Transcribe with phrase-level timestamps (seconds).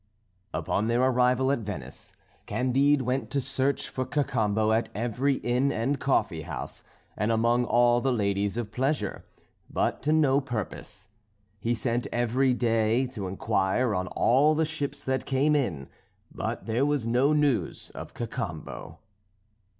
[0.51, 2.13] Upon their arrival at Venice,
[2.47, 6.81] Candide went to search for Cacambo at every inn and coffee house,
[7.15, 9.25] and among all the ladies of pleasure,
[9.69, 11.07] but to no purpose.
[11.59, 15.87] He sent every day to inquire on all the ships that came in.
[16.33, 18.97] But there was no news of Cacambo.